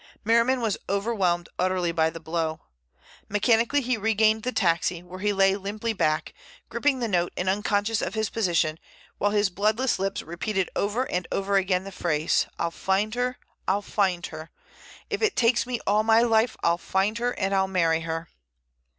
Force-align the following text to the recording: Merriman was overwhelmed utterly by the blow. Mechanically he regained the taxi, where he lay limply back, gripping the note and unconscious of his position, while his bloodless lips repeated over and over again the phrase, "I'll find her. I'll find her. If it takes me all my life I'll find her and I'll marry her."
Merriman 0.25 0.61
was 0.61 0.79
overwhelmed 0.89 1.47
utterly 1.59 1.91
by 1.91 2.09
the 2.09 2.19
blow. 2.19 2.61
Mechanically 3.29 3.81
he 3.81 3.97
regained 3.97 4.41
the 4.41 4.51
taxi, 4.51 5.03
where 5.03 5.19
he 5.19 5.31
lay 5.31 5.55
limply 5.55 5.93
back, 5.93 6.33
gripping 6.69 6.97
the 6.97 7.07
note 7.07 7.31
and 7.37 7.47
unconscious 7.47 8.01
of 8.01 8.15
his 8.15 8.31
position, 8.31 8.79
while 9.19 9.29
his 9.29 9.51
bloodless 9.51 9.99
lips 9.99 10.23
repeated 10.23 10.71
over 10.75 11.03
and 11.11 11.27
over 11.31 11.55
again 11.55 11.83
the 11.83 11.91
phrase, 11.91 12.47
"I'll 12.57 12.71
find 12.71 13.13
her. 13.13 13.37
I'll 13.67 13.83
find 13.83 14.25
her. 14.25 14.49
If 15.11 15.21
it 15.21 15.35
takes 15.35 15.67
me 15.67 15.79
all 15.85 16.01
my 16.03 16.23
life 16.23 16.57
I'll 16.63 16.79
find 16.79 17.19
her 17.19 17.33
and 17.37 17.53
I'll 17.53 17.67
marry 17.67 17.99
her." 17.99 18.27